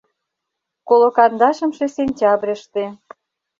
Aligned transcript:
—Коло 0.87 1.09
кандашымше 1.17 1.87
сентябрьыште. 1.97 2.83